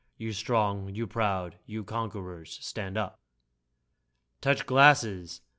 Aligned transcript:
You 0.17 0.33
strong, 0.33 0.95
you 0.95 1.05
proud, 1.05 1.57
you 1.67 1.83
conquerors— 1.83 2.57
stand 2.67 2.97
up! 2.97 3.19
Touch 4.41 4.65
glasses 4.65 5.41